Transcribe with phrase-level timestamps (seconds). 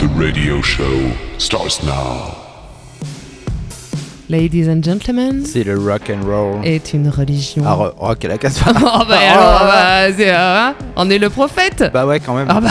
[0.00, 2.34] The radio show, starts now.
[4.28, 6.64] Ladies and gentlemen, C'est le rock and roll.
[6.64, 7.62] est une religion.
[7.66, 8.72] Ah, ro- rock à la casse pas.
[8.76, 11.84] oh bah alors, bah, c'est, hein, on est le prophète.
[11.92, 12.46] Bah ouais, quand même.
[12.48, 12.70] Ah bah.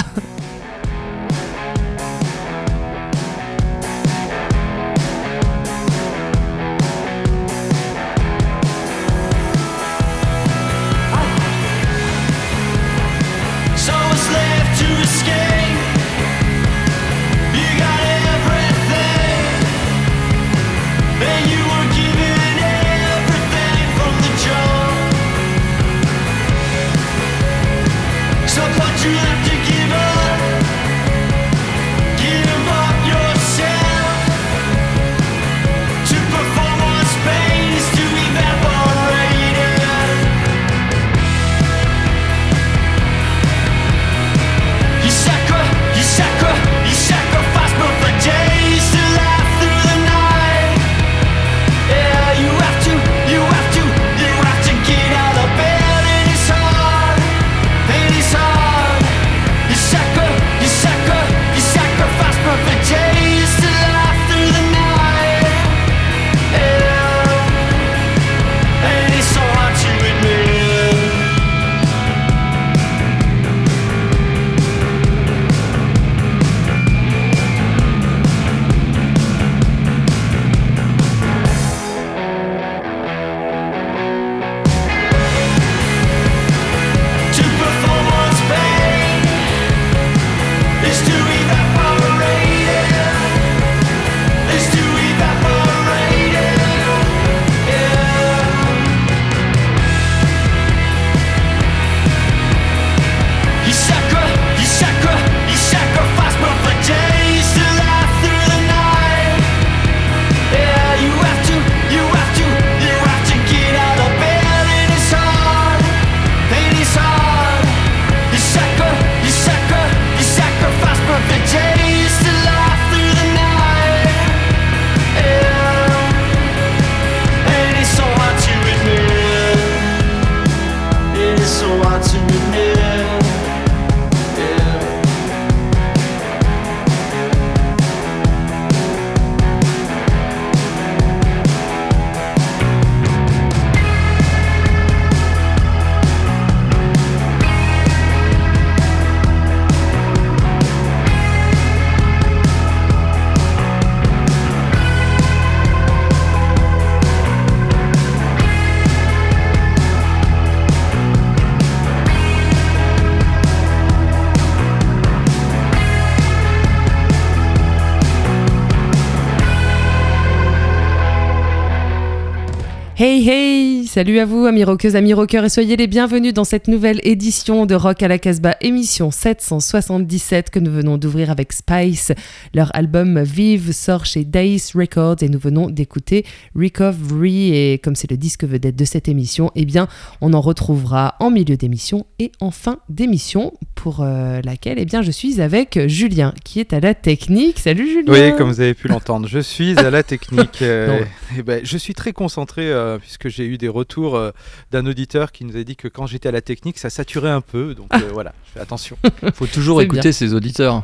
[174.00, 177.66] Salut à vous amis rockeuses, amis rockeurs et soyez les bienvenus dans cette nouvelle édition
[177.66, 182.14] de Rock à la Casbah, émission 777 que nous venons d'ouvrir avec Spice.
[182.54, 188.10] Leur album Vive sort chez Dice Records et nous venons d'écouter Recovery et comme c'est
[188.10, 189.90] le disque vedette de cette émission, eh bien
[190.22, 195.02] on en retrouvera en milieu d'émission et en fin d'émission pour euh, laquelle eh bien
[195.02, 197.60] je suis avec Julien qui est à la technique.
[197.60, 198.14] Salut Julien.
[198.14, 200.60] Oui, comme vous avez pu l'entendre, je suis à la technique.
[200.62, 201.06] euh, Non.
[201.38, 204.32] et ben, je suis très concentré euh, puisque j'ai eu des retours euh,
[204.72, 207.42] d'un auditeur qui nous a dit que quand j'étais à la technique, ça saturait un
[207.42, 207.76] peu.
[207.76, 208.98] Donc euh, voilà, je fais attention.
[209.34, 210.84] Faut toujours écouter ses auditeurs.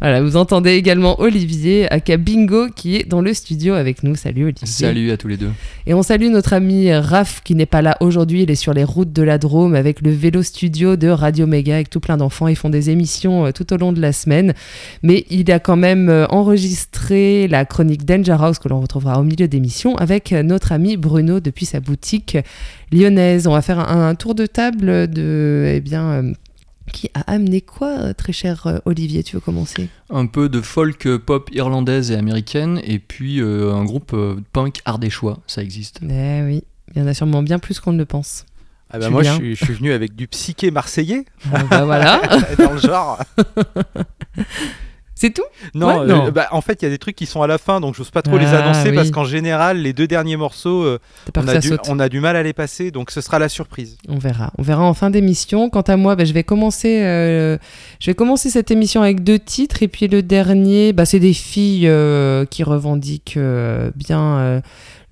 [0.00, 4.16] Voilà, vous entendez également Olivier, aka Bingo, qui est dans le studio avec nous.
[4.16, 4.66] Salut Olivier.
[4.66, 5.50] Salut à tous les deux.
[5.86, 8.42] Et on salue notre ami Raph qui n'est pas là aujourd'hui.
[8.42, 11.74] Il est sur les routes de la Drôme avec le vélo studio de Radio Méga
[11.74, 12.48] avec tout plein d'enfants.
[12.48, 14.54] Ils font des émissions euh, tout au long de la semaine.
[15.02, 19.24] Mais il a quand même euh, enregistré la chronique Danger House que l'on retrouvera au
[19.24, 22.38] milieu d'émission avec euh, notre ami Bruno depuis sa boutique
[22.92, 23.46] lyonnaise.
[23.46, 25.72] On va faire un, un tour de table de.
[25.74, 26.32] Eh bien.
[26.92, 29.88] Qui a amené quoi, euh, très cher euh, Olivier Tu veux commencer?
[30.10, 34.36] Un peu de folk euh, pop irlandaise et américaine, et puis euh, un groupe euh,
[34.52, 36.00] punk ardéchois, ça existe.
[36.02, 36.62] Eh oui,
[36.94, 38.44] il y en a sûrement bien plus qu'on ne le pense.
[38.90, 39.38] Ah bah, moi, je Julien.
[39.38, 42.20] suis, je suis venu avec du psyché marseillais Ah, bah voilà,
[42.58, 43.18] dans le genre.
[45.14, 45.42] c'est tout?
[45.74, 46.30] Non, Ouais, euh, non.
[46.32, 48.10] bah, en fait, il y a des trucs qui sont à la fin, donc j'ose
[48.10, 50.98] pas trop les Ah, annoncer parce qu'en général, les deux derniers morceaux, euh,
[51.36, 53.48] on, a du, saute on a du mal à les passer, donc ce sera la
[53.48, 53.96] surprise.
[54.08, 54.52] On verra.
[54.58, 55.70] On verra en fin d'émission.
[55.70, 57.58] Quant à moi, bah, je, vais commencer, euh,
[58.00, 59.82] je vais commencer cette émission avec deux titres.
[59.82, 64.60] Et puis le dernier, bah, c'est des filles euh, qui revendiquent euh, bien euh,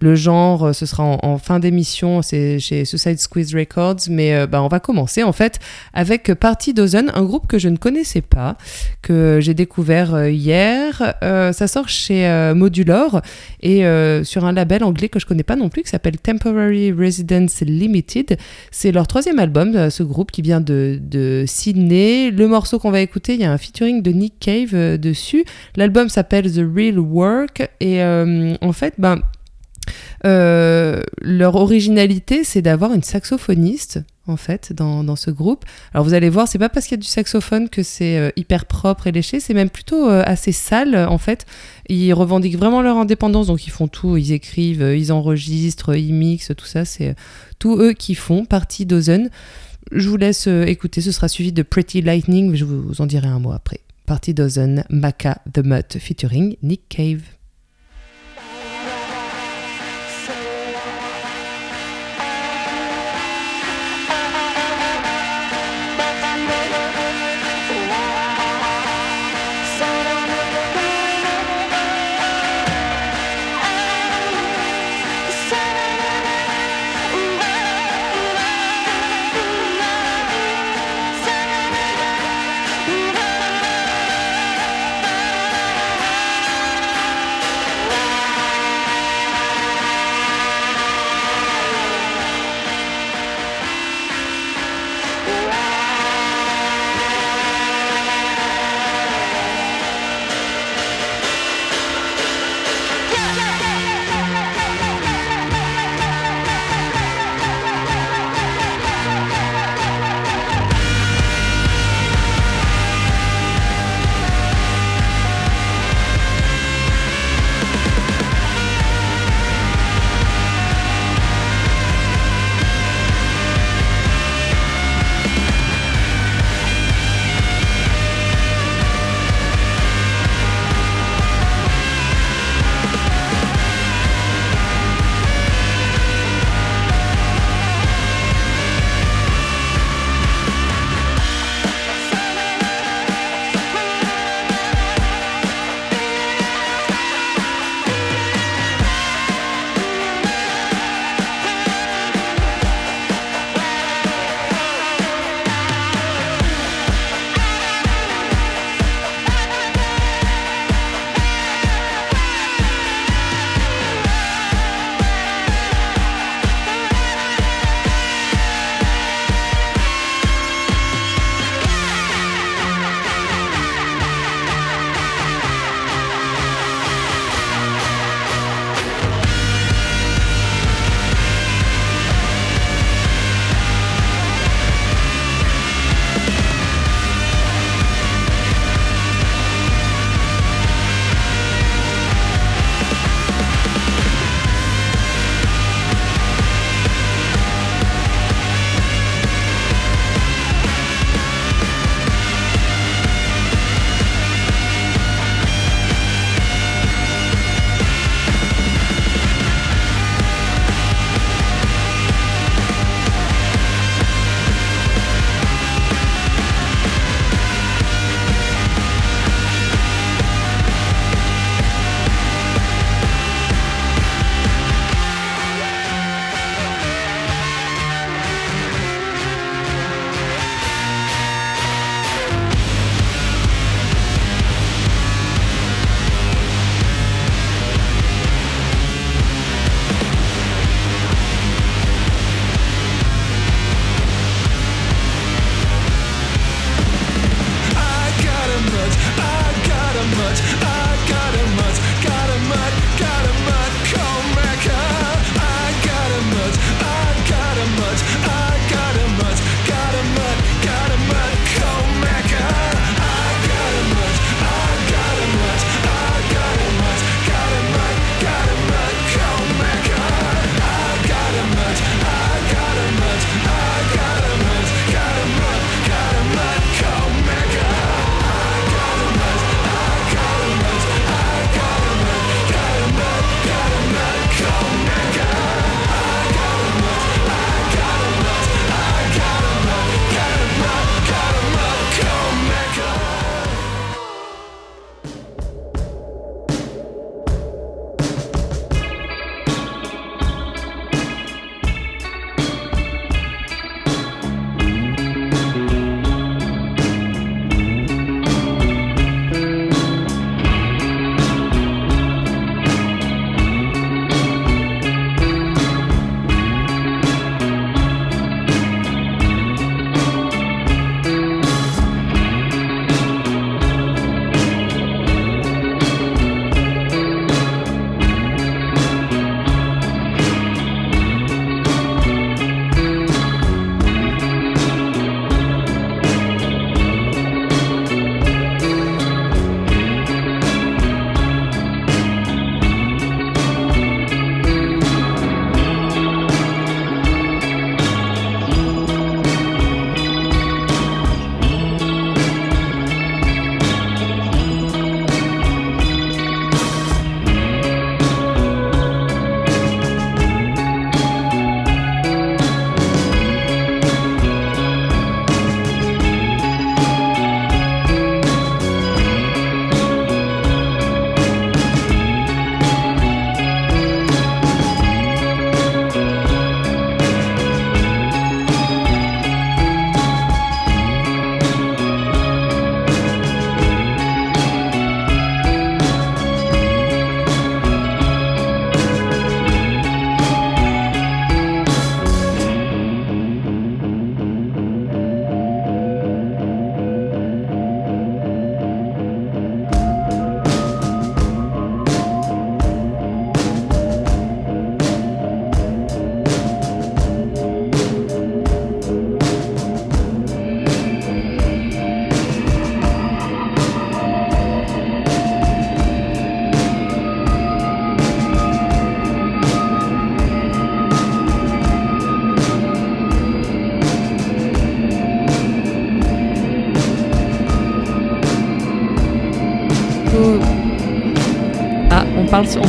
[0.02, 4.46] le genre, euh, ce sera en, fin d'émission, c'est chez Suicide Squeeze Records, mais euh,
[4.46, 5.60] bah, on va commencer en fait
[5.94, 8.56] avec Party Dozen, un groupe que je ne connaissais pas,
[9.00, 11.14] que j'ai découvert euh, hier.
[11.22, 13.20] Ça sort chez euh, Modulor
[13.62, 13.82] et
[14.25, 18.38] sur un label anglais que je connais pas non plus qui s'appelle Temporary Residence Limited.
[18.70, 22.31] C'est leur troisième album, ce groupe qui vient de, de Sydney.
[22.31, 25.44] Le morceau qu'on va écouter, il y a un featuring de Nick Cave dessus.
[25.76, 29.20] L'album s'appelle The Real Work et en fait, ben,
[30.25, 35.64] euh, leur originalité, c'est d'avoir une saxophoniste en fait dans, ce groupe.
[35.93, 38.31] Alors vous allez voir, c'est pas parce qu'il y a du saxophone que c'est euh,
[38.37, 41.44] hyper propre et léché, c'est même plutôt euh, assez sale en fait.
[41.88, 46.52] Ils revendiquent vraiment leur indépendance, donc ils font tout, ils écrivent, ils enregistrent, ils mixent,
[46.56, 47.17] tout ça, c'est
[47.58, 48.44] tout eux qui font.
[48.44, 49.31] Partie Dozen.
[49.90, 53.40] Je vous laisse écouter, ce sera suivi de Pretty Lightning, je vous en dirai un
[53.40, 53.81] mot après.
[54.06, 57.23] Partie Dozen, Maca The Mutt featuring Nick Cave.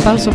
[0.03, 0.33] Parle, sur-.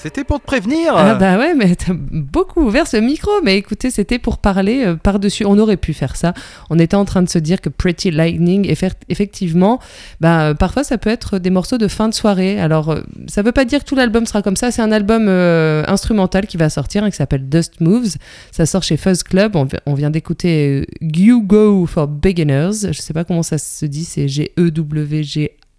[0.00, 0.94] C'était pour te prévenir.
[0.96, 3.30] Ah bah ouais, mais t'as beaucoup ouvert ce micro.
[3.42, 5.44] Mais écoutez, c'était pour parler euh, par-dessus.
[5.44, 6.34] On aurait pu faire ça.
[6.70, 9.80] On était en train de se dire que Pretty Lightning, effe- effectivement,
[10.20, 12.60] bah, euh, parfois ça peut être des morceaux de fin de soirée.
[12.60, 14.70] Alors, euh, ça veut pas dire que tout l'album sera comme ça.
[14.70, 18.14] C'est un album euh, instrumental qui va sortir, hein, qui s'appelle Dust Moves.
[18.52, 19.56] Ça sort chez Fuzz Club.
[19.56, 22.92] On, on vient d'écouter You Go for Beginners.
[22.92, 24.04] Je sais pas comment ça se dit.
[24.04, 24.70] C'est E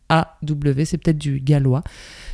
[0.09, 0.85] G-E-W-G-A-W.
[0.85, 1.83] C'est peut-être du gallois.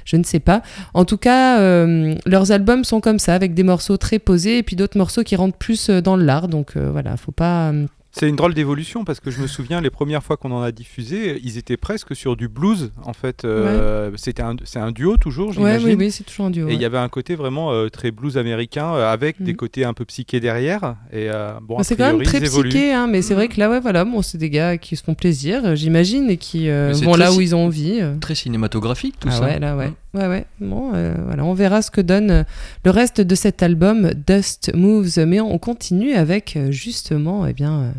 [0.05, 0.62] Je ne sais pas.
[0.94, 4.63] En tout cas, euh, leurs albums sont comme ça, avec des morceaux très posés et
[4.63, 6.48] puis d'autres morceaux qui rentrent plus euh, dans l'art.
[6.48, 7.74] Donc euh, voilà, faut pas.
[8.17, 10.72] C'est une drôle d'évolution parce que je me souviens les premières fois qu'on en a
[10.72, 13.43] diffusé, ils étaient presque sur du blues en fait.
[13.43, 15.88] euh, C'était un, c'est un duo toujours, Ouais, j'imagine.
[15.89, 16.67] oui, oui, c'est toujours un duo.
[16.69, 16.81] Et il ouais.
[16.81, 19.57] y avait un côté vraiment euh, très blues américain euh, avec des Mhm.
[19.57, 20.95] côtés un peu psychés derrière.
[21.12, 23.53] Et euh, bon, Bah, a c'est quand même très psyché, hein, mais c'est vrai Mhm.
[23.53, 26.69] que là, ouais, voilà, bon, c'est des gars qui se font plaisir, j'imagine, et qui
[26.69, 28.01] euh, vont là où ils ont envie.
[28.22, 29.43] Très cinématographique tout ah ça.
[29.43, 29.86] ouais, là, ouais.
[29.88, 29.95] Hein.
[30.15, 30.45] Ouais, ouais.
[30.60, 32.43] Bon, euh, voilà, on verra ce que donne euh,
[32.86, 35.19] le reste de cet album, Dust Moves.
[35.27, 37.93] Mais on continue avec, euh, justement, eh bien,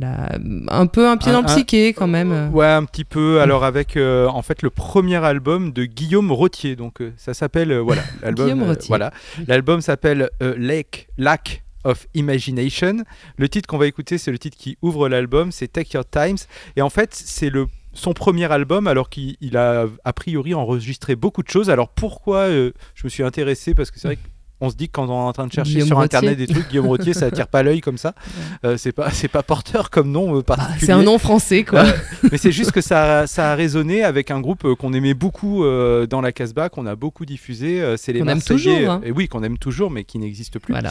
[0.00, 2.32] la- un peu un pied dans le psyché, quand même.
[2.32, 2.48] euh.
[2.48, 3.40] Ouais, un petit peu.
[3.40, 6.74] Alors avec euh, en fait le premier album de Guillaume Rottier.
[6.74, 8.74] Donc ça s'appelle voilà l'album.
[8.88, 9.12] Voilà,
[9.46, 13.04] l'album s'appelle Lake Lack of Imagination.
[13.36, 16.38] Le titre qu'on va écouter, c'est le titre qui ouvre l'album, c'est Take Your Times.
[16.76, 17.66] Et en fait, c'est le
[17.98, 21.70] son premier album, alors qu'il il a a priori enregistré beaucoup de choses.
[21.70, 24.28] Alors pourquoi euh, je me suis intéressé Parce que c'est vrai que
[24.60, 26.46] on se dit que quand on est en train de chercher Guillaume sur internet des
[26.46, 28.14] trucs, Guillaume Rottier, ça attire pas l'œil comme ça.
[28.64, 30.86] Euh, c'est pas, c'est pas porteur comme nom euh, Bah, particulier.
[30.86, 31.84] c'est un nom français, quoi.
[31.84, 31.94] Ouais.
[32.32, 35.14] Mais c'est juste que ça, a- ça a résonné avec un groupe euh, qu'on aimait
[35.14, 37.94] beaucoup euh, dans la Casbah, qu'on a beaucoup diffusé.
[37.96, 38.58] c'est les aime Marseillais.
[38.78, 39.00] toujours, hein.
[39.04, 40.72] et oui, qu'on aime toujours, mais qui n'existe plus.
[40.74, 40.90] Voilà.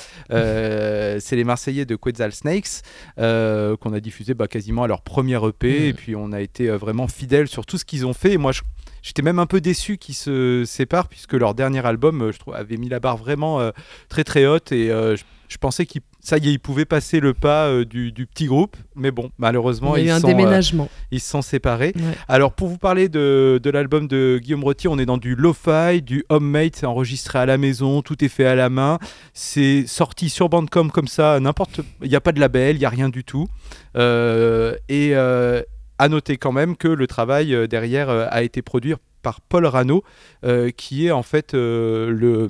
[1.19, 2.81] C'est les Marseillais de Quetzal Snakes
[3.17, 5.79] qu'on a diffusé bah, quasiment à leur premier EP.
[5.79, 5.83] Mm.
[5.83, 8.33] Et puis on a été vraiment fidèles sur tout ce qu'ils ont fait.
[8.33, 8.61] Et moi, je-
[9.07, 12.55] J'étais même un peu déçu qu'ils se séparent puisque leur dernier album, euh, je trouve,
[12.55, 13.71] avait mis la barre vraiment euh,
[14.09, 17.21] très très haute et euh, je, je pensais qu'ils ça y est, ils pouvaient passer
[17.21, 20.19] le pas du, du petit groupe, mais bon, malheureusement, Il y ils, a eu un
[20.19, 20.89] sont, déménagement.
[21.09, 21.93] ils se sont séparés.
[21.95, 22.01] Ouais.
[22.27, 26.01] Alors pour vous parler de, de l'album de Guillaume Rottier, on est dans du lo-fi,
[26.01, 28.99] du homemade, c'est enregistré à la maison, tout est fait à la main.
[29.33, 32.85] C'est sorti sur Bandcamp comme ça, n'importe, il n'y a pas de label, il n'y
[32.85, 33.47] a rien du tout.
[33.95, 35.61] Euh, et euh,
[35.99, 39.65] à noter quand même que le travail euh, derrière euh, a été produit par Paul
[39.65, 40.03] Rano,
[40.45, 42.49] euh, qui est en fait le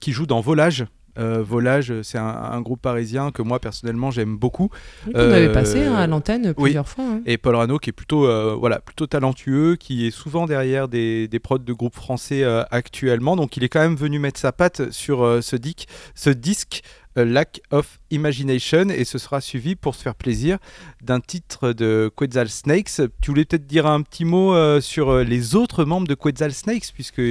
[0.00, 0.86] qui joue dans Volage.
[1.18, 4.70] Euh, Volage, c'est un, un groupe parisien que moi personnellement j'aime beaucoup.
[5.06, 6.64] Oui, qu'on avait passé hein, à l'antenne oui.
[6.64, 7.04] plusieurs fois.
[7.04, 7.22] hein.
[7.26, 11.26] Et Paul Rano qui est plutôt, euh, voilà, plutôt talentueux, qui est souvent derrière des,
[11.26, 13.34] des prods de groupes français actuellement.
[13.36, 16.82] Donc il est quand même venu mettre sa patte sur ce, dic- ce disque.
[17.24, 20.58] Lack of Imagination et ce sera suivi pour se faire plaisir
[21.02, 23.00] d'un titre de Quetzal Snakes.
[23.20, 26.52] Tu voulais peut-être dire un petit mot euh, sur euh, les autres membres de Quetzal
[26.52, 27.22] Snakes puisque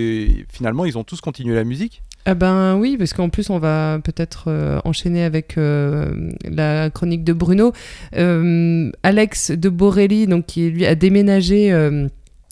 [0.49, 2.01] finalement ils ont tous continué la musique.
[2.25, 7.33] Ah ben oui, parce qu'en plus on va peut-être euh, enchaîner avec la chronique de
[7.33, 7.71] Bruno.
[8.13, 11.73] Alex de Borelli, donc qui lui a déménagé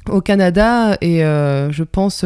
[0.10, 2.24] au Canada et je pense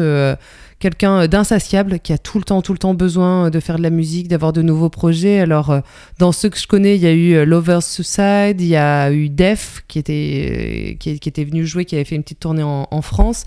[0.80, 3.90] quelqu'un d'insatiable qui a tout le temps, tout le temps besoin de faire de la
[3.90, 5.38] musique, d'avoir de nouveaux projets.
[5.38, 5.80] Alors euh,
[6.18, 9.12] dans ceux que je connais, il y a eu euh, Lovers Suicide, il y a
[9.12, 12.64] eu Def qui était qui, qui était venu jouer, qui avait fait une petite tournée
[12.64, 13.44] en, en France.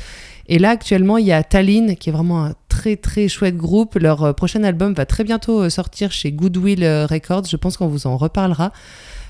[0.48, 3.96] Et là, actuellement, il y a Tallinn, qui est vraiment un très très chouette groupe.
[3.96, 7.46] Leur euh, prochain album va très bientôt euh, sortir chez Goodwill euh, Records.
[7.50, 8.70] Je pense qu'on vous en reparlera euh,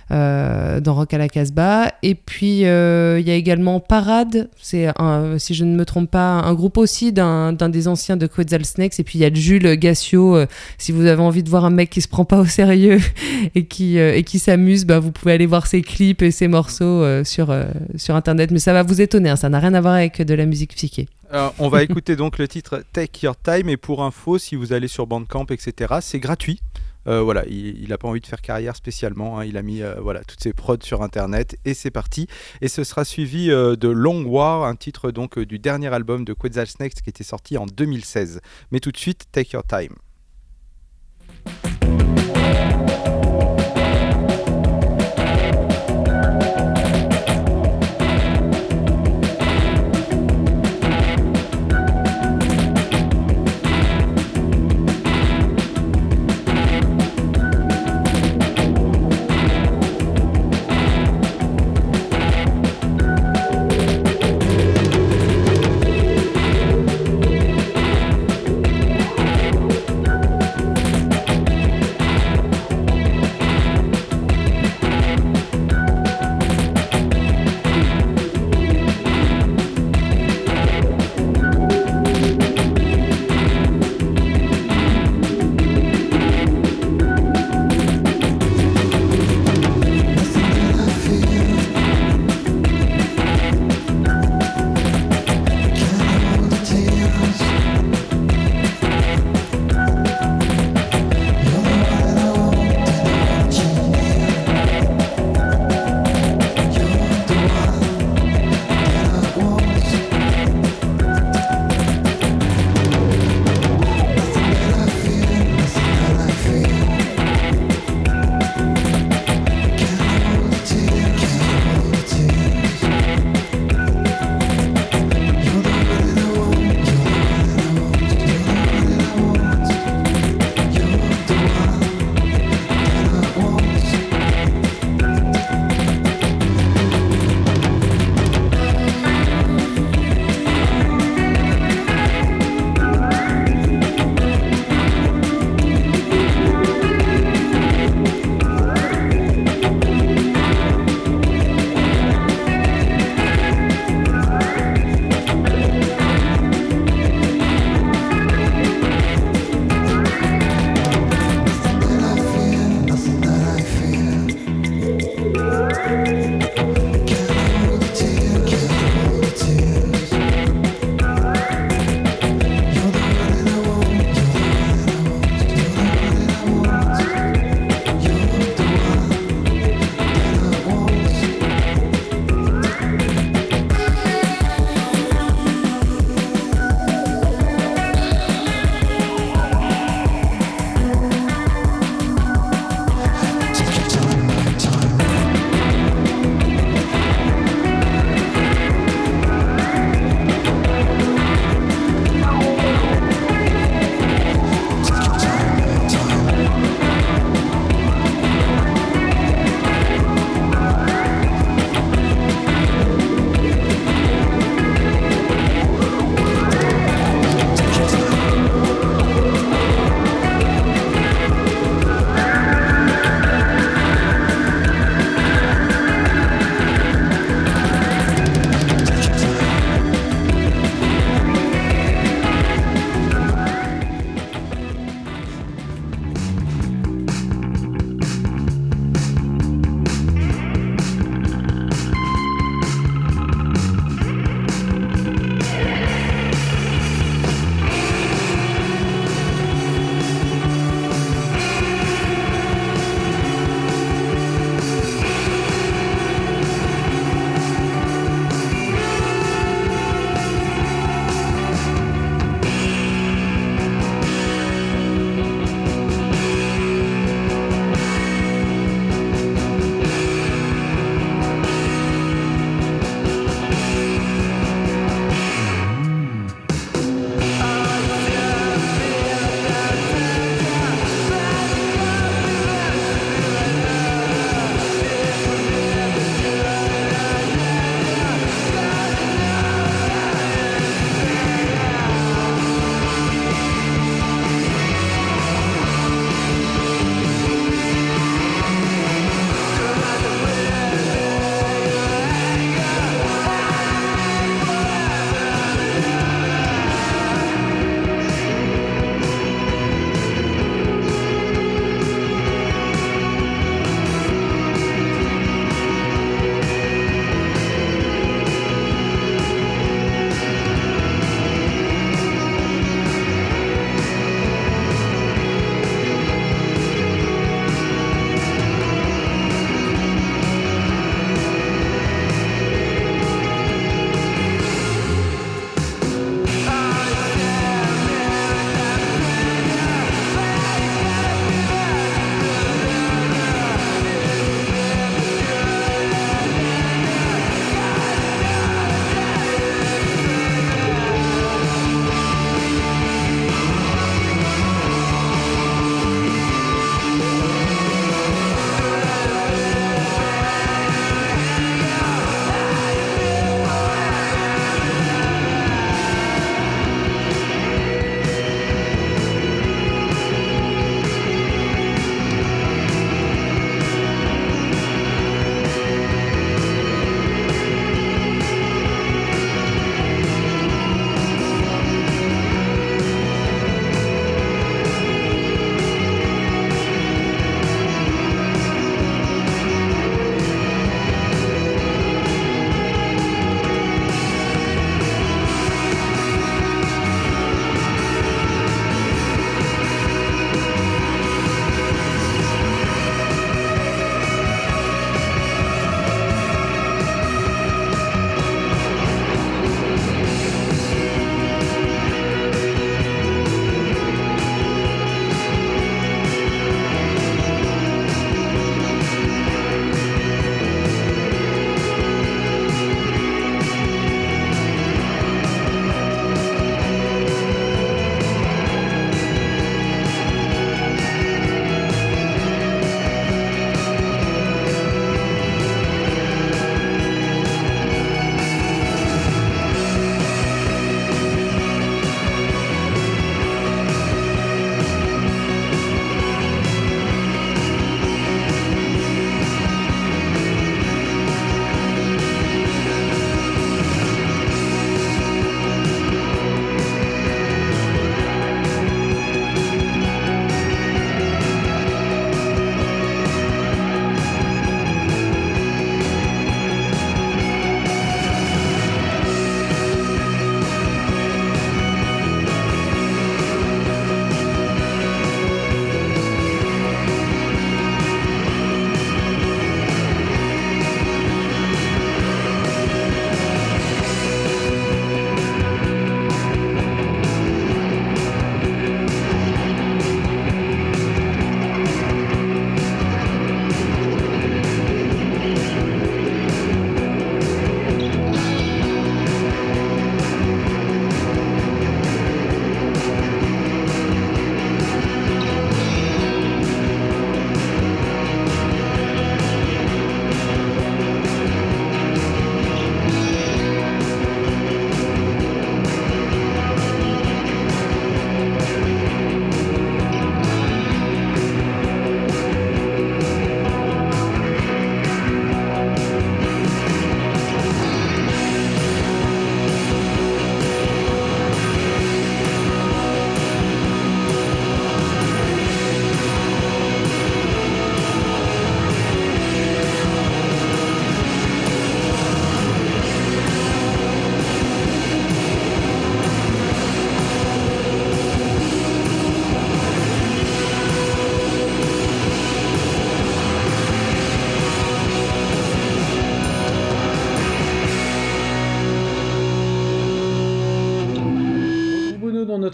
[0.10, 1.92] dans Rock à la Casbah.
[2.04, 4.88] Et puis, euh, il y a également Parade, c'est,
[5.38, 9.00] si je ne me trompe pas, un groupe aussi d'un, des anciens de Quetzal Snakes.
[9.00, 10.36] Et puis, il y a Jules Gassio.
[10.36, 10.46] euh,
[10.78, 13.00] si vous avez envie de voir un mec qui se prend pas au sérieux
[13.56, 16.48] et qui, euh, et qui s'amuse, bah, vous pouvez aller voir ses clips et ses
[16.48, 17.66] morceaux euh, sur, euh,
[17.98, 18.52] sur Internet.
[18.52, 20.76] Mais ça va vous étonner, hein, ça n'a rien à voir avec de la musique
[20.76, 21.08] psyché.
[21.34, 24.74] Euh, on va écouter donc le titre Take Your Time et pour info, si vous
[24.74, 26.60] allez sur Bandcamp, etc., c'est gratuit.
[27.08, 29.40] Euh, voilà, il n'a pas envie de faire carrière spécialement.
[29.40, 29.46] hein.
[29.46, 32.28] Il a mis euh, voilà toutes ses prods sur internet et c'est parti.
[32.62, 36.34] Et ce sera suivi euh, de Long War, un titre donc du dernier album de
[36.34, 38.42] Quetzal Snakes qui était sorti en 2016.
[38.72, 39.96] Mais tout de suite, Take Your Time.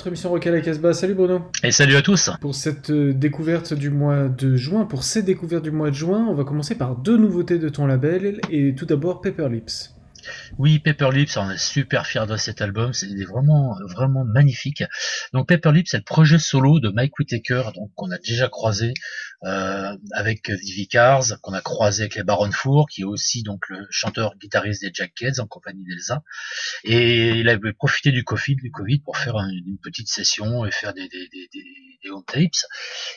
[0.10, 0.93] Émission Rock Casbah.
[0.93, 1.41] Salut Bruno.
[1.63, 2.32] Et salut à tous.
[2.41, 6.26] Pour cette euh, découverte du mois de juin, pour ces découvertes du mois de juin,
[6.28, 9.93] on va commencer par deux nouveautés de ton label et tout d'abord Paper Lips.
[10.58, 14.84] Oui, Paper Lips, on est super fiers de cet album, c'est vraiment vraiment magnifique.
[15.32, 18.93] Donc Paper Lips, c'est le projet solo de Mike Whittaker, donc qu'on a déjà croisé
[19.43, 23.69] euh, avec Vivi Cars, qu'on a croisé avec les Baron Four, qui est aussi donc
[23.69, 26.23] le chanteur guitariste des Jack en compagnie d'Elsa.
[26.84, 30.93] Et il avait profité du Covid, du Covid pour faire une, petite session et faire
[30.93, 31.63] des, des, des, des,
[32.04, 32.65] des home tapes.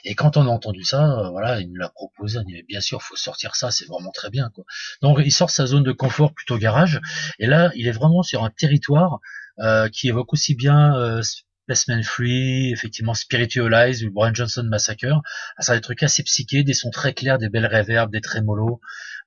[0.05, 2.39] Et quand on a entendu ça, euh, voilà, il nous l'a proposé.
[2.39, 4.65] On dit mais bien sûr, faut sortir ça, c'est vraiment très bien quoi.
[5.01, 7.01] Donc il sort sa zone de confort plutôt garage.
[7.39, 9.21] Et là, il est vraiment sur un territoire
[9.59, 11.23] euh, qui évoque aussi bien euh,
[11.65, 15.23] Spaceman Free, effectivement Spiritualize ou Brian Johnson Massacre.
[15.57, 18.21] Ah, ça a des trucs assez psychés, des sons très clairs, des belles reverbs, des
[18.21, 18.81] trémolos,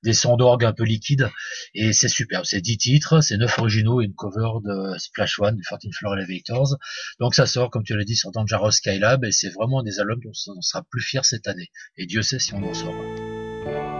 [0.04, 1.30] des sons d'orgue un peu liquides.
[1.74, 2.46] Et c'est super.
[2.46, 6.18] C'est 10 titres, c'est 9 originaux et une cover de Splash One, du 14 Floor
[6.18, 6.78] Elevators.
[7.20, 10.20] Donc ça sort, comme tu l'as dit, sur Dangerous Skylab et c'est vraiment des albums
[10.24, 11.72] dont on sera plus fier cette année.
[11.98, 13.95] Et Dieu sait si on en sort.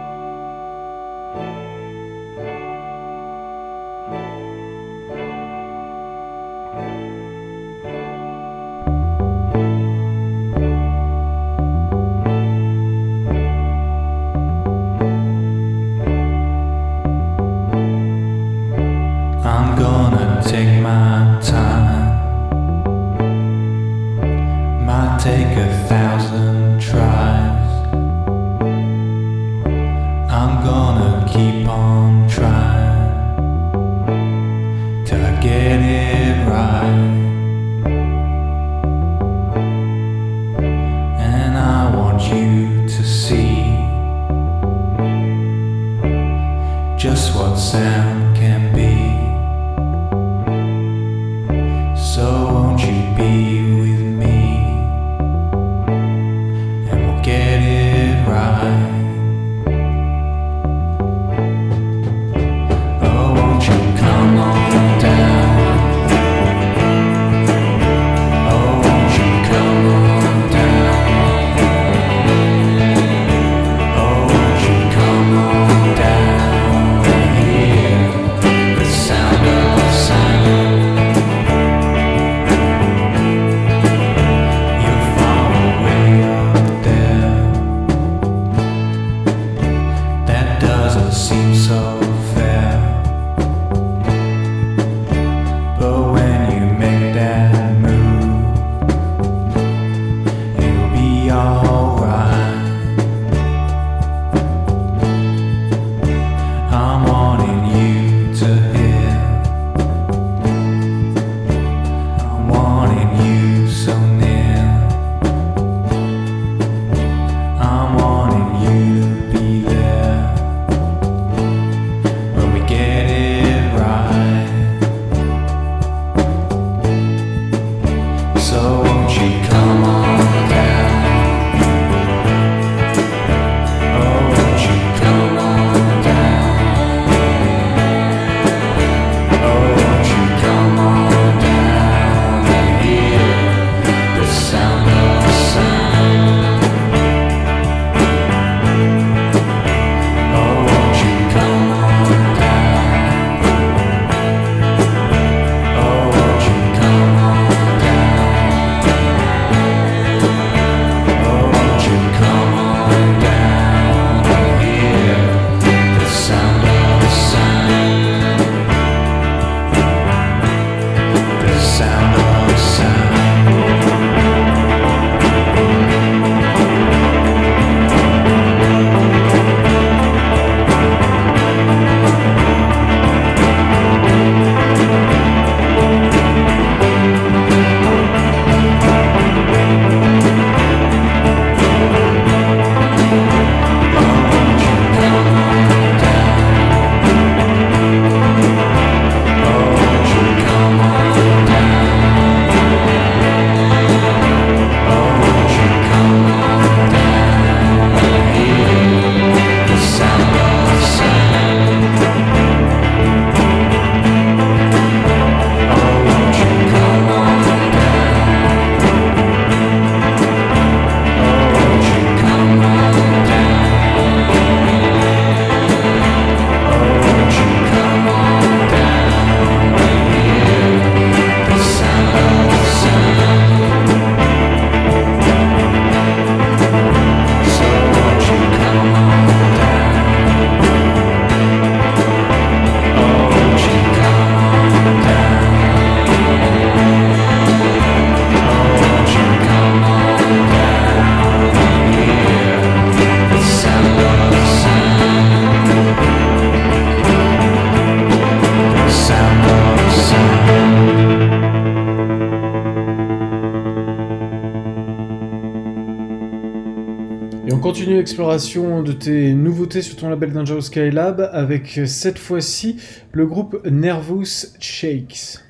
[267.76, 272.80] Continue l'exploration de tes nouveautés sur ton label Dangerous Skylab avec euh, cette fois-ci
[273.12, 274.24] le groupe Nervous
[274.58, 275.40] Shakes.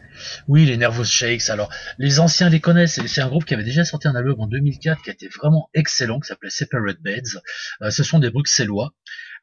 [0.48, 1.50] Oui, les Nervous Shakes.
[1.50, 3.00] Alors, les anciens les connaissent.
[3.06, 5.70] C'est- un groupe qui avait déjà sorti un album en 2004 qui a été vraiment
[5.72, 7.38] excellent, qui s'appelait Separate Beds.
[7.82, 8.92] Euh, ce sont des Bruxellois.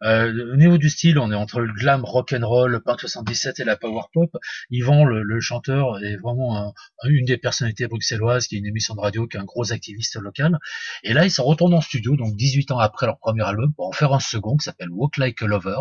[0.03, 2.99] Euh, au niveau du style, on est entre le glam rock and roll, le punk
[3.01, 4.31] 77 et la power pop.
[4.69, 6.73] Yvan, le, le chanteur, est vraiment un-
[7.09, 10.15] une des personnalités bruxelloises qui a une émission de radio, qui est un gros activiste
[10.19, 10.57] local.
[11.03, 13.87] Et là, ils s'en retournent en studio, donc 18 ans après leur premier album, pour
[13.87, 15.77] en faire un second qui s'appelle Walk Like a Lover,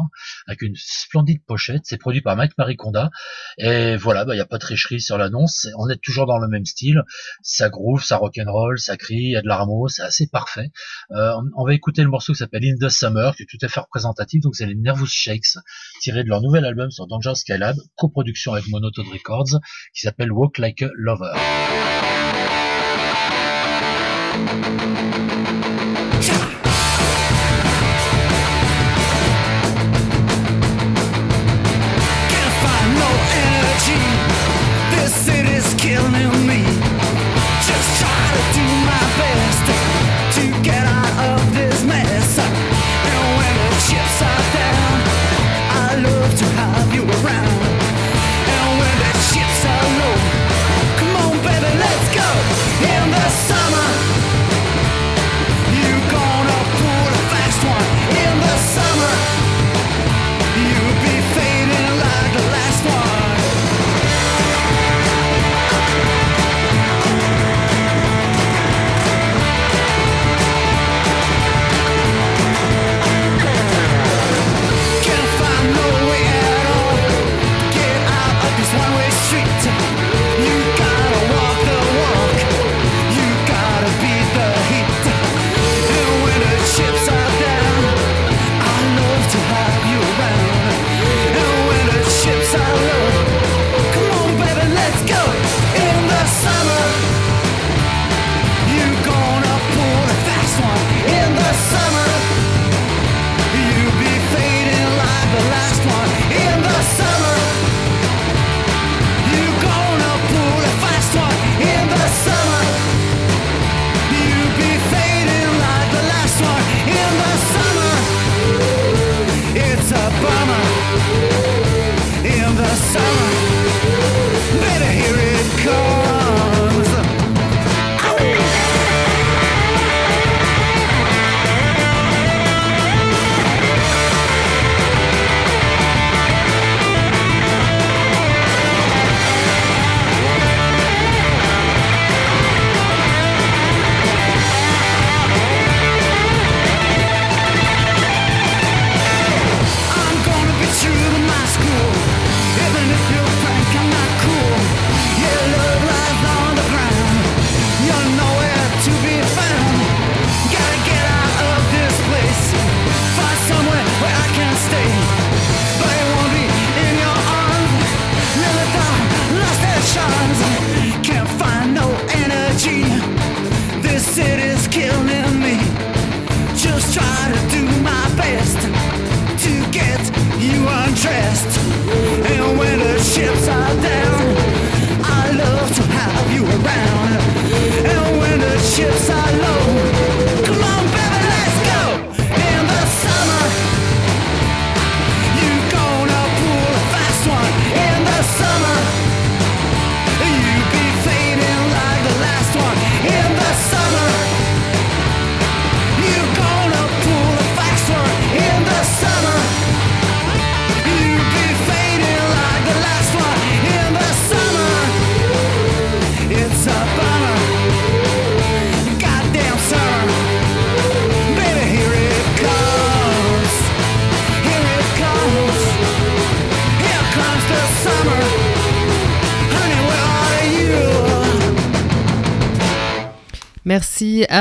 [0.47, 1.83] avec une splendide pochette.
[1.85, 3.11] C'est produit par Mike Mariconda.
[3.59, 5.67] Et voilà, bah, il n'y a pas de tricherie sur l'annonce.
[5.79, 7.03] On est toujours dans le même style.
[7.43, 10.71] Ça groove, ça rock'n'roll, ça crie, il y a de l'armo, c'est assez parfait.
[11.13, 13.69] Euh, on- va écouter le morceau qui s'appelle In the Summer, qui est tout à
[13.69, 13.81] fait
[14.43, 15.57] Donc c'est les Nervous Shakes,
[16.01, 19.61] tiré de leur nouvel album sur Danger Skylab, coproduction avec Monotone Records,
[19.95, 21.33] qui s'appelle Walk Like a Lover.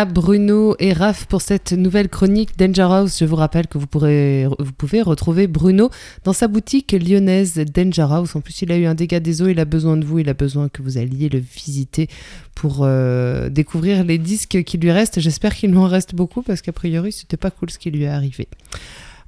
[0.05, 3.19] Bruno et Raph pour cette nouvelle chronique Danger House.
[3.19, 4.47] Je vous rappelle que vous, pourrez,
[4.77, 5.89] pouvez retrouver Bruno
[6.23, 8.35] dans sa boutique lyonnaise Danger House.
[8.35, 10.29] En plus, il a eu un dégât des eaux, il a besoin de vous, il
[10.29, 12.07] a besoin que vous alliez le visiter
[12.55, 15.19] pour euh, découvrir les disques qui lui restent.
[15.19, 18.03] J'espère qu'il lui en reste beaucoup parce qu'a priori, c'était pas cool ce qui lui
[18.03, 18.47] est arrivé.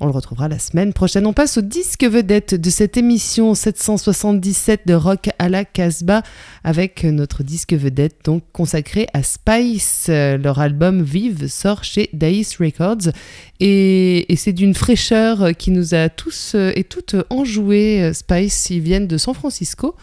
[0.03, 1.25] On le retrouvera la semaine prochaine.
[1.25, 6.23] On passe au disque vedette de cette émission 777 de Rock à la Casbah
[6.65, 10.09] avec notre disque vedette donc consacré à Spice.
[10.09, 13.13] Leur album Vive sort chez Dice Records
[13.61, 18.03] et, c'est d'une fraîcheur qui nous a tous et toutes enjoué.
[18.03, 19.95] Euh, Spice, ils viennent de San Francisco.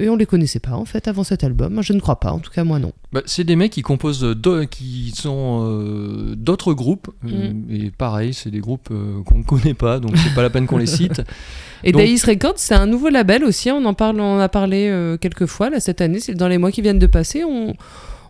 [0.00, 1.80] Et on les connaissait pas en fait avant cet album.
[1.80, 2.92] Je ne crois pas, en tout cas moi non.
[3.12, 4.26] Bah, c'est des mecs qui composent,
[4.70, 7.10] qui sont euh, d'autres groupes.
[7.24, 7.64] euh, Mm.
[7.70, 10.66] Et pareil, c'est des groupes euh, qu'on ne connaît pas, donc c'est pas la peine
[10.66, 11.22] qu'on les cite.
[11.84, 13.70] Et Donc- Records, c'est un nouveau label aussi.
[13.70, 16.18] On en parle, on en a parlé euh, quelques fois là cette année.
[16.18, 17.44] C'est dans les mois qui viennent de passer.
[17.44, 17.74] On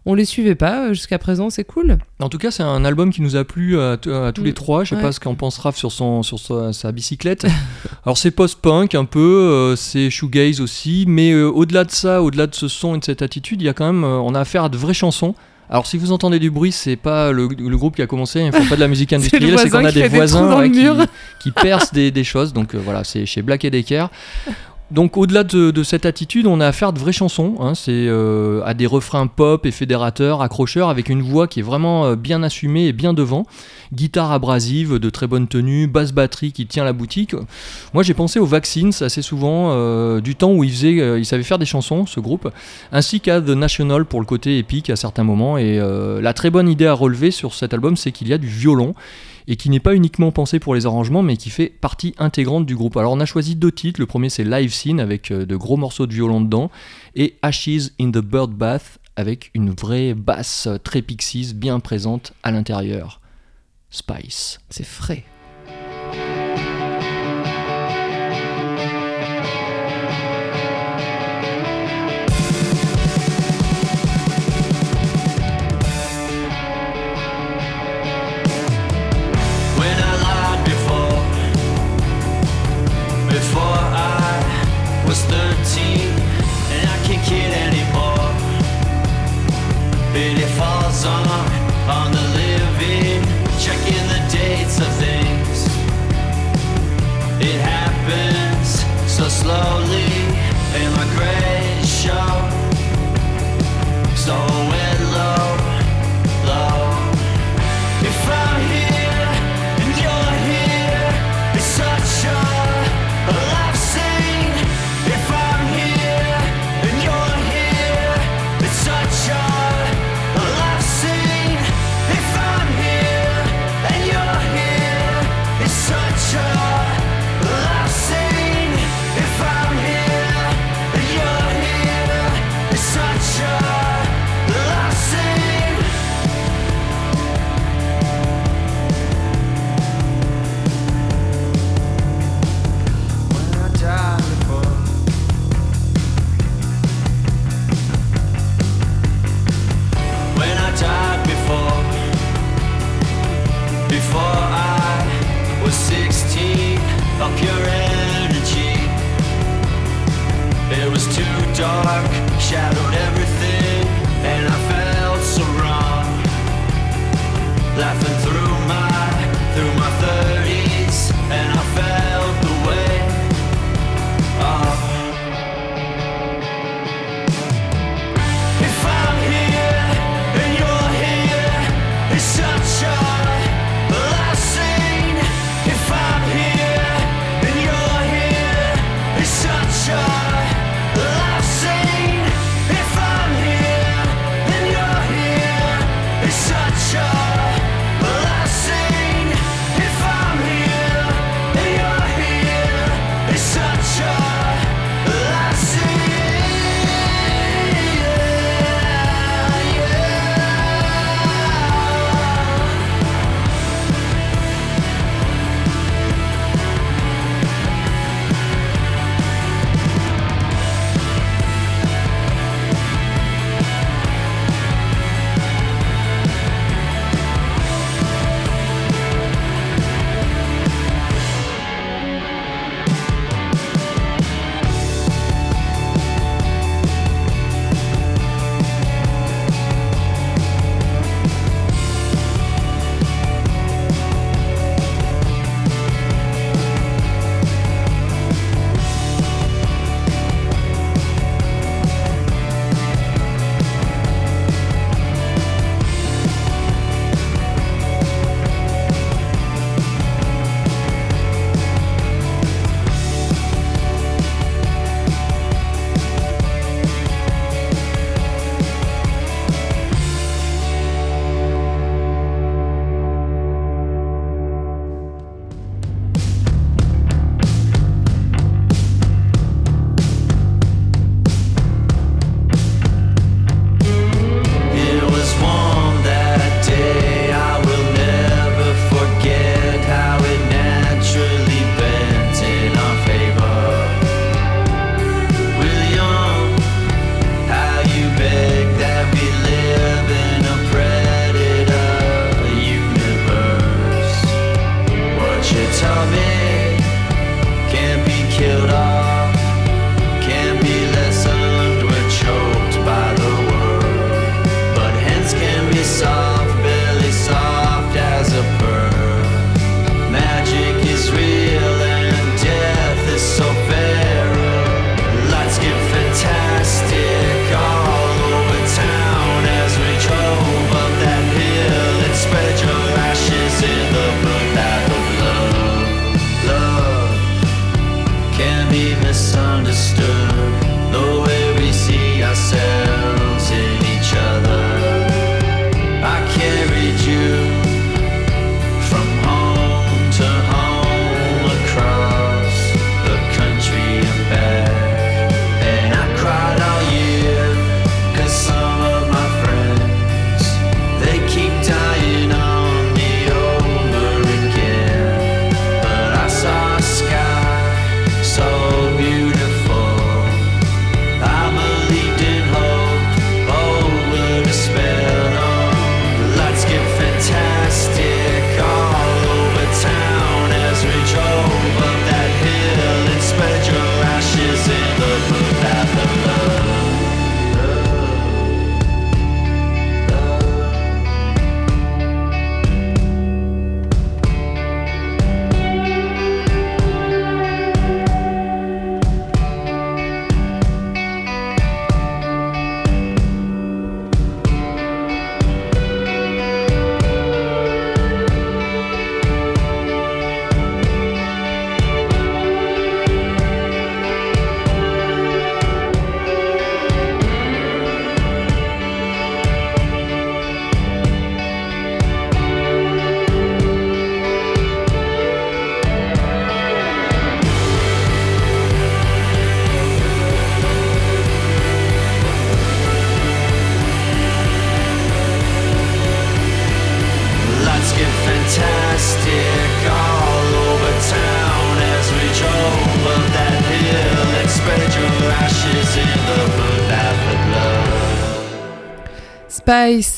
[0.06, 1.50] on les suivait pas euh, jusqu'à présent.
[1.50, 1.98] C'est cool.
[2.20, 4.44] En tout cas, c'est un album qui nous a plu à, tous Mm.
[4.44, 4.84] les trois.
[4.84, 5.02] Je sais Ouais.
[5.02, 7.46] pas ce qu'en pense Raph sur, son, sur sa, sa bicyclette.
[8.04, 12.46] Alors, c'est post-punk un peu, euh, c'est shoegaze aussi, mais euh, au-delà de ça, au-delà
[12.46, 14.40] de ce son et de cette attitude, il y a quand même, euh, on a
[14.40, 15.34] affaire à de vraies chansons.
[15.70, 18.52] Alors, si vous entendez du bruit, c'est pas le, le groupe qui a commencé, il
[18.52, 20.86] faut pas de la musique industrielle, c'est qu'on a des des voisins dans ouais, qui,
[21.40, 22.52] qui percent des, des choses.
[22.52, 24.10] Donc, euh, voilà, c'est chez Black Decker.
[24.90, 27.56] Donc au-delà de, cette attitude, on a affaire de vraies chansons.
[27.58, 27.74] hein.
[27.74, 32.04] c'est euh, à des refrains pop et fédérateurs, accrocheurs, avec une voix qui est vraiment
[32.04, 33.46] euh, bien assumée et bien devant.
[33.94, 37.34] Guitare abrasive, de très bonne tenue, basse batterie qui tient la boutique.
[37.94, 41.42] Moi j'ai pensé aux Vaccines assez souvent, euh, du temps où ils, faisaient, ils savaient
[41.44, 42.50] faire des chansons, ce groupe,
[42.92, 45.56] ainsi qu'à The National pour le côté épique à certains moments.
[45.56, 45.78] Et
[46.20, 48.94] la très bonne idée à relever sur cet album, c'est qu'il y a du violon
[49.46, 52.76] et qui n'est pas uniquement pensé pour les arrangements, mais qui fait partie intégrante du
[52.76, 52.96] groupe.
[52.96, 55.76] Alors on a choisi deux titres, le premier c'est Live Scene avec euh, de gros
[55.76, 56.70] morceaux de violon dedans,
[57.14, 62.32] et Ashes in the Bird Bath avec une vraie basse euh, très pixies bien présente
[62.42, 63.20] à l'intérieur.
[63.90, 64.58] Spice.
[64.70, 65.24] C'est frais.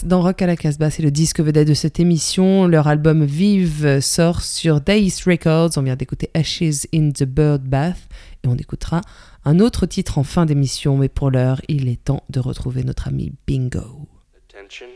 [0.07, 2.69] Dans Rock à la Casbah, c'est le disque vedette de cette émission.
[2.69, 5.71] Leur album Vive sort sur Days Records.
[5.77, 7.99] On vient d'écouter Ashes in the Bird Bath
[8.45, 9.01] et on écoutera
[9.45, 10.97] un autre titre en fin d'émission.
[10.97, 14.07] Mais pour l'heure, il est temps de retrouver notre ami Bingo.
[14.49, 14.87] Attention.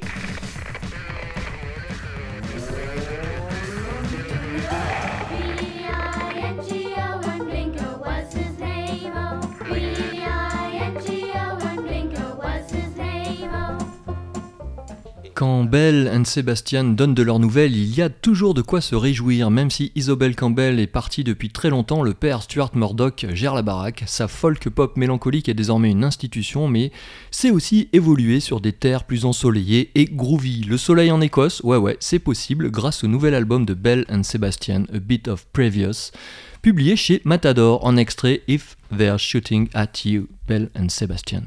[15.41, 18.95] Quand Belle and Sebastian donnent de leurs nouvelles, il y a toujours de quoi se
[18.95, 23.55] réjouir, même si Isobel Campbell est partie depuis très longtemps, le père Stuart Murdoch gère
[23.55, 26.93] la baraque, sa folk pop mélancolique est désormais une institution, mais
[27.31, 30.65] c'est aussi évoluer sur des terres plus ensoleillées et groovy.
[30.65, 34.25] Le soleil en Écosse, ouais ouais, c'est possible grâce au nouvel album de Belle and
[34.25, 36.13] Sebastian, A Bit of Previous,
[36.61, 41.45] publié chez Matador en extrait If They're Shooting at You, Belle and Sebastian.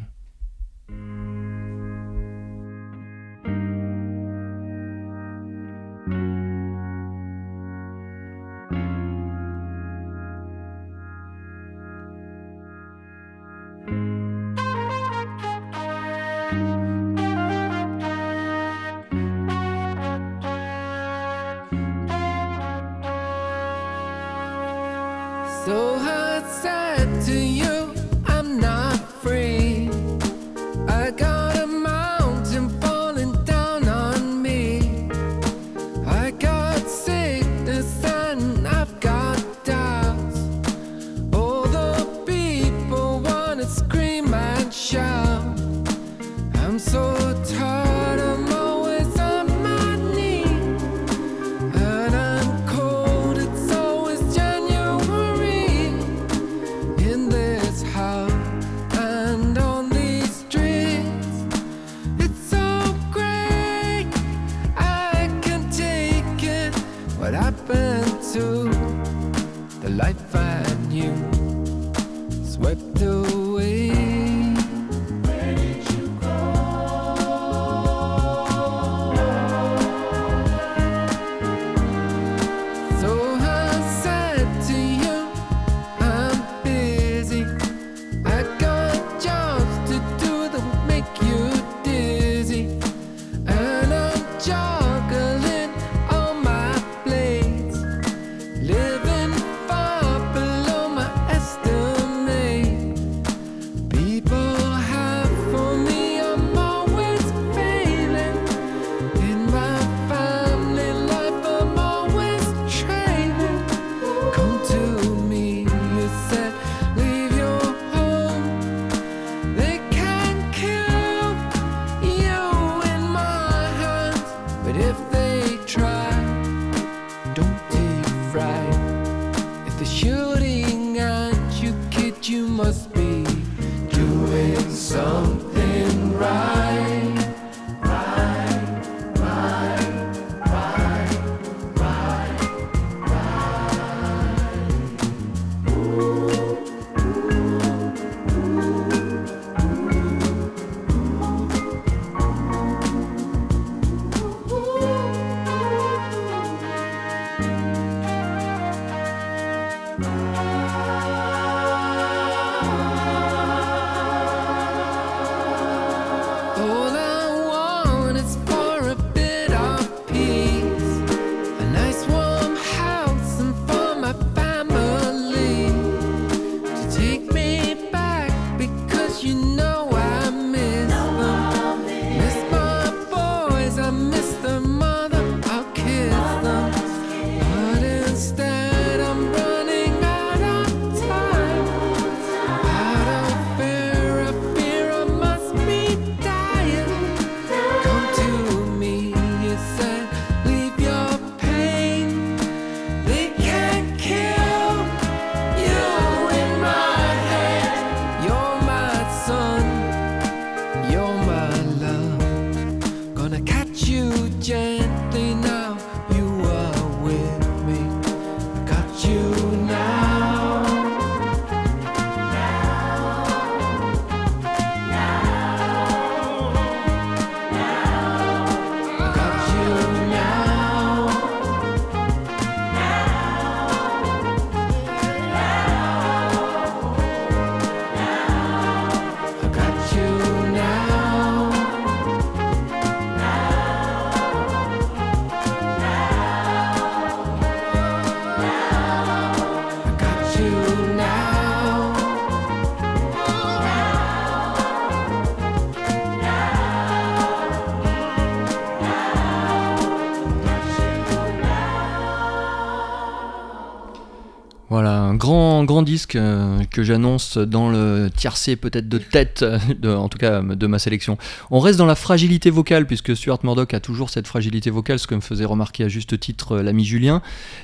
[265.66, 270.42] Grand, disque euh, que j'annonce dans le tiercé peut-être de tête, euh, en tout cas
[270.42, 271.18] de ma sélection.
[271.52, 275.08] On reste dans la fragilité vocale, puisque Stuart Murdoch a toujours cette fragilité vocale, ce
[275.08, 277.22] que me faisait remarquer à juste titre euh, l'ami Julien.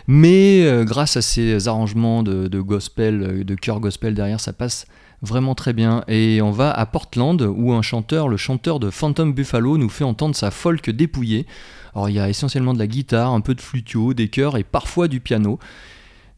[0.07, 4.53] Mais euh, grâce à ces arrangements de, de gospel, euh, de chœur gospel derrière, ça
[4.53, 4.85] passe
[5.21, 6.03] vraiment très bien.
[6.07, 10.03] Et on va à Portland, où un chanteur, le chanteur de Phantom Buffalo, nous fait
[10.03, 11.45] entendre sa folk dépouillée.
[11.93, 14.63] Alors il y a essentiellement de la guitare, un peu de flutio, des chœurs et
[14.63, 15.59] parfois du piano.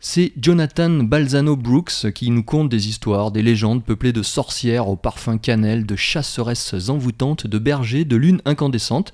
[0.04, 4.96] C'est Jonathan Balzano Brooks qui nous conte des histoires, des légendes peuplées de sorcières au
[4.96, 9.14] parfum cannelle, de chasseresses envoûtantes, de bergers, de lunes incandescentes.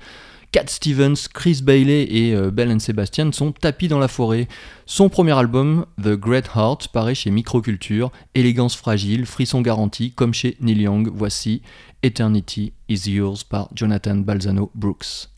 [0.50, 4.48] Cat Stevens, Chris Bailey et euh, Bell and Sebastian sont tapis dans la forêt.
[4.86, 8.10] Son premier album, The Great Heart, paraît chez Microculture.
[8.34, 11.10] Élégance fragile, frisson garanti, comme chez Neil Young.
[11.14, 11.60] Voici
[12.02, 15.28] Eternity is Yours par Jonathan Balzano Brooks.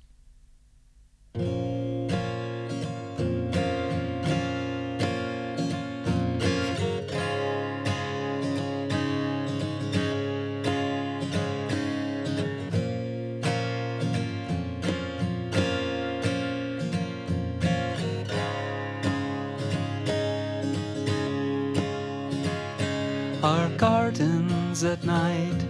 [24.85, 25.63] At night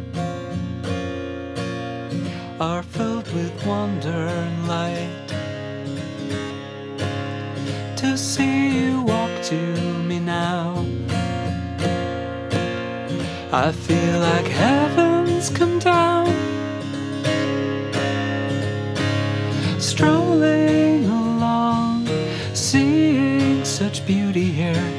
[2.60, 5.26] are filled with wonder and light.
[7.96, 9.60] To see you walk to
[10.04, 10.86] me now,
[13.52, 16.28] I feel like heaven's come down.
[19.80, 22.06] Strolling along,
[22.54, 24.89] seeing such beauty here,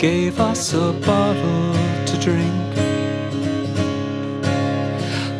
[0.00, 1.74] gave us a bottle
[2.06, 2.74] to drink.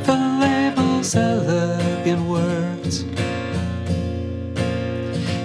[0.05, 3.07] The label's elegant words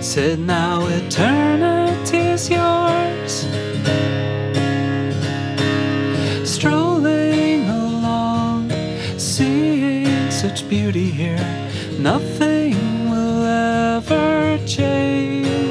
[0.06, 3.48] said, Now eternity's yours.
[6.44, 8.70] Strolling along,
[9.18, 11.48] seeing such beauty here,
[12.00, 15.65] nothing will ever change.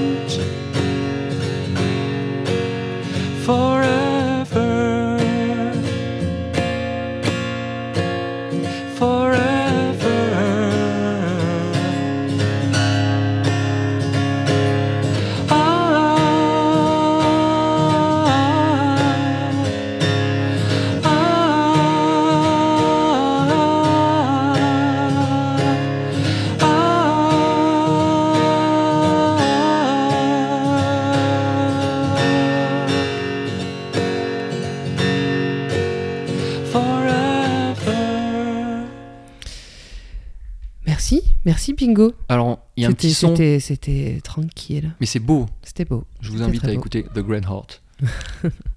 [41.44, 42.12] Merci, Bingo.
[42.28, 44.94] Alors, il y a un petit son, C'était tranquille.
[45.00, 45.46] mais c'est beau.
[45.62, 46.04] C'était beau.
[46.20, 46.72] Je vous invite à beau.
[46.74, 47.82] écouter The Grand Heart.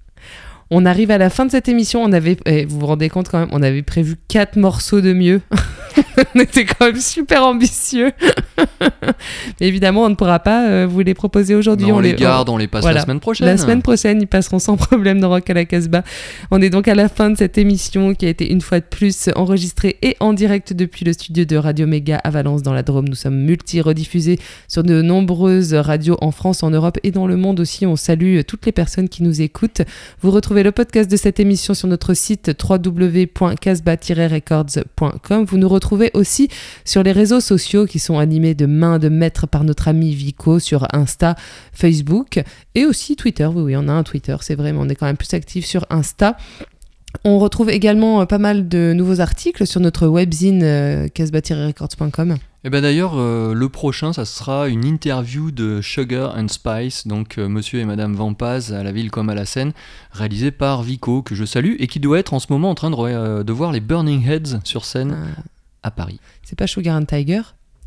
[0.70, 2.02] On arrive à la fin de cette émission.
[2.02, 5.12] On avait, eh, vous vous rendez compte quand même, on avait prévu quatre morceaux de
[5.12, 5.40] mieux.
[6.34, 8.12] on était quand même super ambitieux.
[9.60, 11.90] Mais évidemment, on ne pourra pas euh, vous les proposer aujourd'hui.
[11.90, 13.02] On, les garde, on les passe la voilà.
[13.02, 13.46] semaine prochaine.
[13.46, 16.02] La semaine prochaine, ils passeront sans problème dans Rock à la Casbah.
[16.50, 18.84] On est donc à la fin de cette émission qui a été une fois de
[18.84, 22.82] plus enregistrée et en direct depuis le studio de Radio Méga à Valence dans la
[22.82, 23.08] Drôme.
[23.08, 24.38] Nous sommes multi-rediffusés
[24.68, 27.86] sur de nombreuses radios en France, en Europe et dans le monde aussi.
[27.86, 29.82] On salue toutes les personnes qui nous écoutent.
[30.20, 35.44] Vous retrouvez le podcast de cette émission sur notre site www.casbah-records.com.
[35.44, 36.48] Vous nous retrouvez aussi
[36.84, 40.58] sur les réseaux sociaux qui sont animés de main de maître par notre ami Vico
[40.58, 41.36] sur Insta,
[41.72, 42.42] Facebook
[42.74, 43.46] et aussi Twitter.
[43.46, 45.64] Oui, oui, on a un Twitter, c'est vrai, mais on est quand même plus actif
[45.64, 46.36] sur Insta.
[47.24, 52.36] On retrouve également pas mal de nouveaux articles sur notre webzine euh, casbah-records.com.
[52.68, 57.38] Et ben d'ailleurs, euh, le prochain, ça sera une interview de Sugar and Spice, donc
[57.38, 59.72] euh, Monsieur et Madame Vampaz à la ville comme à la scène,
[60.12, 62.90] réalisée par Vico, que je salue et qui doit être en ce moment en train
[62.90, 65.40] de, euh, de voir les Burning Heads sur scène Euh,
[65.82, 66.20] à Paris.
[66.42, 67.40] c'est pas Sugar and Tiger?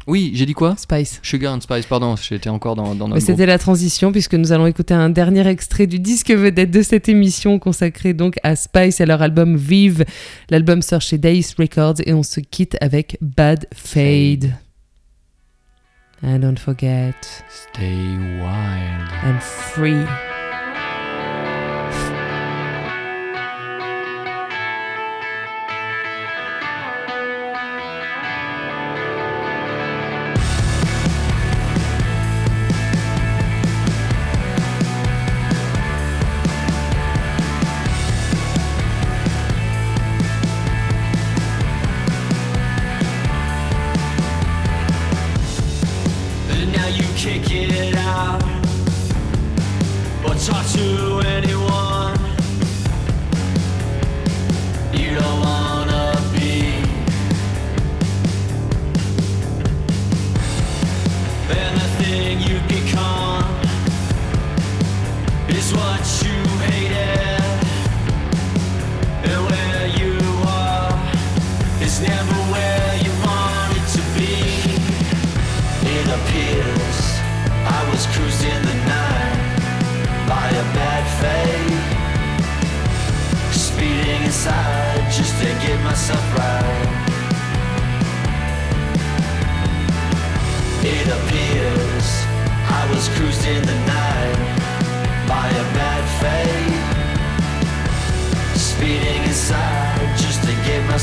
[0.08, 0.74] Oui, j'ai dit quoi?
[0.78, 1.20] Spice.
[1.22, 4.66] Sugar and Spice, pardon, j'étais encore dans, dans notre C'était la transition puisque nous allons
[4.66, 9.06] écouter un dernier extrait du disque vedette de cette émission consacrée donc à Spice et
[9.06, 10.06] leur album Vive.
[10.50, 14.56] L'album sort chez Days Records et on se quitte avec Bad Fade.
[16.22, 19.10] And don't forget, Stay Wild.
[19.24, 20.31] I'm free.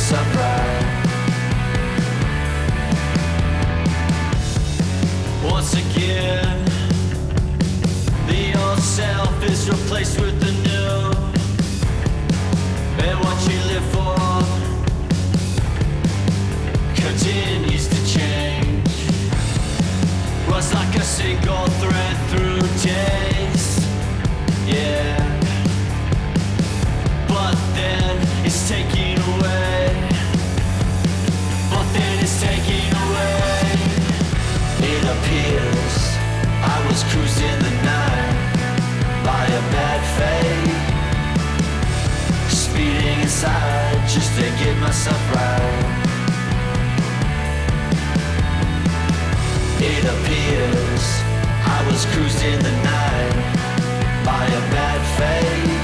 [0.08, 0.57] surprise
[43.48, 45.86] side just to get myself right.
[49.92, 51.04] It appears
[51.76, 53.36] I was cruised in the night
[54.28, 55.82] by a bad fate.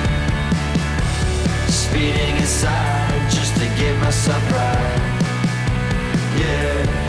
[1.83, 5.03] Speeding inside just to get myself right.
[6.41, 7.04] Yeah.